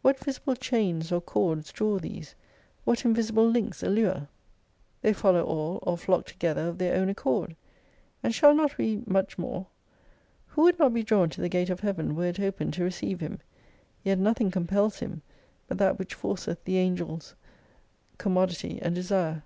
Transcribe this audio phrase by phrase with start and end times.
[0.00, 2.36] What visible chains or cords draw these?
[2.84, 4.28] What invisible links allure?
[5.02, 7.56] They 40 follow all, or flock together of their own accord.
[8.22, 9.66] And shall not we much more!
[10.50, 13.18] Who would not be drawn to the Gate of Heaven, were it open to receive
[13.18, 13.40] him?
[14.04, 15.22] Yet nothing compels him,
[15.66, 17.34] but that which forceth the Angels,
[18.18, 19.42] Commodity and Desire.